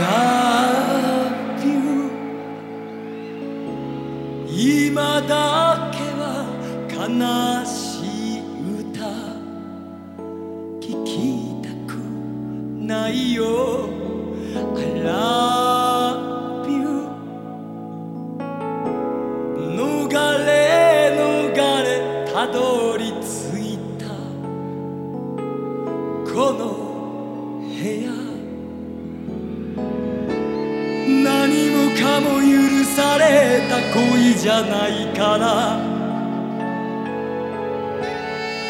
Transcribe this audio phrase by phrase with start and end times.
[0.00, 2.10] love you
[4.48, 6.22] 今だけは
[6.90, 6.96] 悲
[7.66, 7.78] し
[8.36, 8.40] い
[8.80, 9.00] 歌
[10.80, 11.08] 聞き
[11.62, 11.94] たく
[12.86, 13.42] ないよ。
[14.52, 14.56] I
[15.04, 16.78] love you
[19.76, 20.08] 逃
[20.44, 20.50] れ
[21.16, 21.86] 逃れ
[22.32, 23.49] たどり着い
[31.40, 35.80] 何もかも許された恋じゃないから。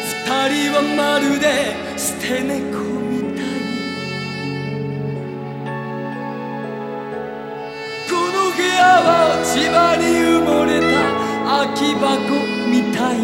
[0.07, 3.43] 二人はまるで捨て猫みたい。
[8.09, 10.87] この部屋は落ち葉に埋もれた
[11.43, 12.07] 空き箱
[12.71, 13.19] みたい。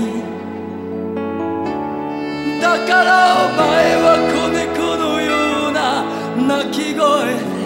[2.59, 3.09] だから
[3.45, 5.31] お前は子猫のよ
[5.69, 6.03] うな
[6.35, 7.56] 鳴き声。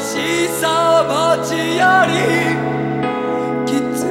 [0.00, 2.12] しさを持ちやり
[3.66, 4.04] きつ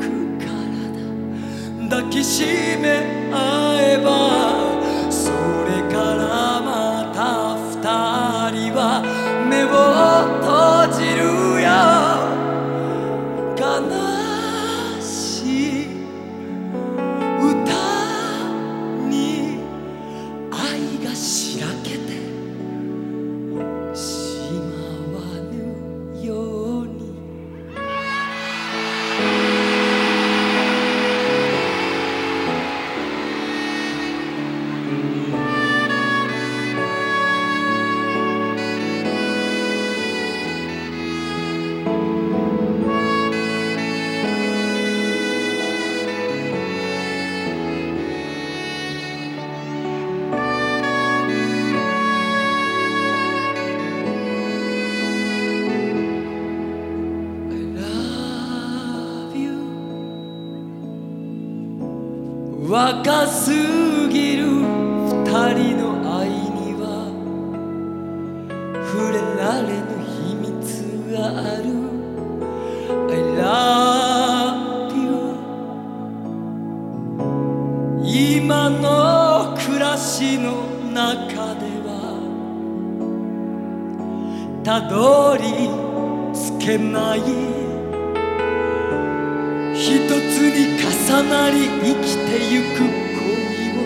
[0.00, 0.02] く
[0.38, 2.44] 体抱きし
[2.80, 2.86] め
[3.32, 3.36] 合
[3.80, 4.47] えば
[62.60, 63.52] 若す
[64.08, 64.64] ぎる二
[65.54, 67.06] 人の愛には
[68.84, 70.50] 触れられぬ秘密
[71.12, 71.70] がある
[73.08, 75.06] I love you
[78.42, 81.88] 今の暮らしの中では
[84.64, 85.70] たどり
[86.34, 87.68] 着けない。
[89.78, 90.10] 一つ
[90.50, 92.17] に重なり生き
[92.50, 92.86] ゆく恋
[93.76, 93.84] を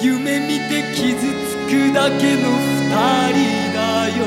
[0.00, 1.20] 夢見て傷つ
[1.68, 2.88] くだけの二
[3.36, 3.38] 人
[3.74, 3.78] だ
[4.16, 4.20] よ。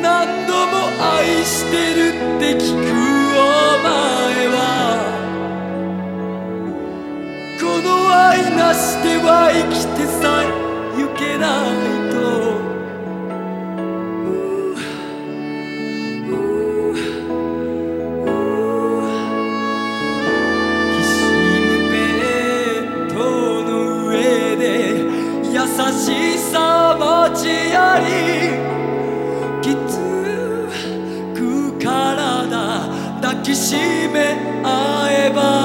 [0.00, 0.72] 何度も
[1.02, 2.86] 愛してるって聞く
[3.34, 3.38] お
[3.82, 3.88] 前
[4.54, 4.56] は。
[7.60, 10.46] この愛なしでは生きてさえ
[10.96, 11.46] ゆけな
[12.06, 12.09] い。
[25.92, 28.10] しさ持ちやり
[29.60, 29.98] きつ
[31.34, 32.88] く体
[33.20, 33.74] 抱きし
[34.12, 35.59] め合えば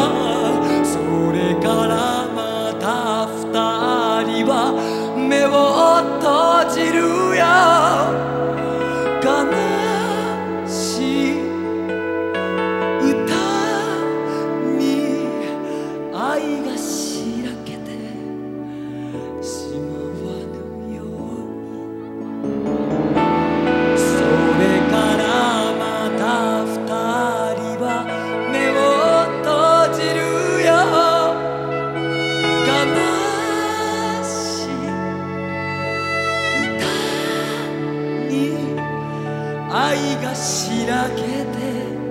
[39.77, 42.04] 愛がしらけて